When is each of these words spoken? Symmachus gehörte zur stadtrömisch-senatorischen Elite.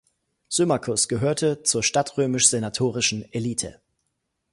Symmachus 0.49 1.07
gehörte 1.07 1.61
zur 1.61 1.83
stadtrömisch-senatorischen 1.83 3.31
Elite. 3.31 3.79